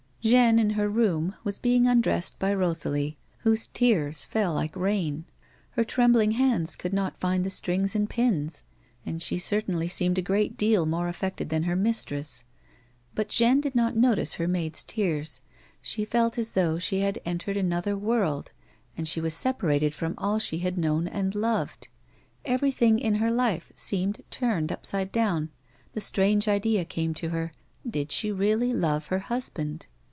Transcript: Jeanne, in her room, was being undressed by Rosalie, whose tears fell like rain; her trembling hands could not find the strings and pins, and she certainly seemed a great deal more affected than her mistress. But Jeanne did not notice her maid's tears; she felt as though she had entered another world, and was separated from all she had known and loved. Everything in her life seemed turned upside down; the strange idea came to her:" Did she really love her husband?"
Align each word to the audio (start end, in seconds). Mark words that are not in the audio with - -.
Jeanne, 0.23 0.59
in 0.59 0.69
her 0.71 0.87
room, 0.87 1.33
was 1.43 1.57
being 1.57 1.87
undressed 1.87 2.37
by 2.37 2.53
Rosalie, 2.53 3.17
whose 3.39 3.65
tears 3.73 4.23
fell 4.23 4.53
like 4.53 4.75
rain; 4.75 5.25
her 5.71 5.83
trembling 5.83 6.33
hands 6.33 6.75
could 6.75 6.93
not 6.93 7.19
find 7.19 7.43
the 7.43 7.49
strings 7.49 7.95
and 7.95 8.07
pins, 8.07 8.61
and 9.03 9.19
she 9.19 9.39
certainly 9.39 9.87
seemed 9.87 10.19
a 10.19 10.21
great 10.21 10.55
deal 10.57 10.85
more 10.85 11.07
affected 11.07 11.49
than 11.49 11.63
her 11.63 11.75
mistress. 11.75 12.43
But 13.15 13.29
Jeanne 13.29 13.61
did 13.61 13.73
not 13.73 13.95
notice 13.97 14.35
her 14.35 14.47
maid's 14.47 14.83
tears; 14.83 15.41
she 15.81 16.05
felt 16.05 16.37
as 16.37 16.51
though 16.51 16.77
she 16.77 16.99
had 16.99 17.19
entered 17.25 17.57
another 17.57 17.97
world, 17.97 18.51
and 18.95 19.09
was 19.23 19.33
separated 19.33 19.95
from 19.95 20.13
all 20.19 20.37
she 20.37 20.59
had 20.59 20.77
known 20.77 21.07
and 21.07 21.33
loved. 21.33 21.87
Everything 22.45 22.99
in 22.99 23.15
her 23.15 23.31
life 23.31 23.71
seemed 23.73 24.21
turned 24.29 24.71
upside 24.71 25.11
down; 25.11 25.49
the 25.93 25.99
strange 25.99 26.47
idea 26.47 26.85
came 26.85 27.15
to 27.15 27.29
her:" 27.29 27.53
Did 27.89 28.11
she 28.11 28.31
really 28.31 28.71
love 28.71 29.07
her 29.07 29.17
husband?" 29.17 29.87